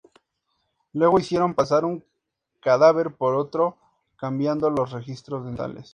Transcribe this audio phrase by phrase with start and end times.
[0.93, 2.03] Luego hicieron pasar un
[2.59, 3.77] cadáver por otro
[4.17, 5.89] cambiando los registros dentales.